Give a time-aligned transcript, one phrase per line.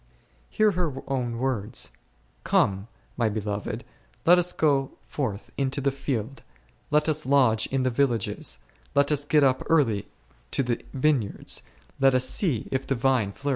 [0.49, 1.91] Hear her own words:
[2.43, 3.83] Come, my beloved,
[4.25, 6.41] let us go forth into the field;
[6.89, 8.57] let us lodge in the villages;
[8.95, 10.07] let us get up early
[10.49, 11.61] to the vineyards,
[11.99, 13.49] let us see if the vine p Prov.